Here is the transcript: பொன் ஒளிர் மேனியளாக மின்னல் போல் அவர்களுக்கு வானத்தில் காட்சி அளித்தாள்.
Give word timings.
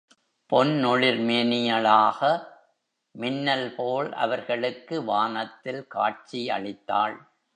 பொன் 0.49 0.83
ஒளிர் 0.83 1.19
மேனியளாக 1.19 2.19
மின்னல் 3.15 3.73
போல் 3.75 4.09
அவர்களுக்கு 4.13 5.03
வானத்தில் 5.03 5.87
காட்சி 5.87 6.49
அளித்தாள். 6.49 7.15